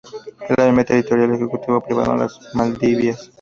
Es 0.41 0.49
el 0.49 0.55
primer 0.55 0.85
terminal 1.05 1.35
ejecutivo 1.35 1.79
privado 1.79 2.13
en 2.13 2.19
las 2.21 2.39
Maldivas. 2.55 3.29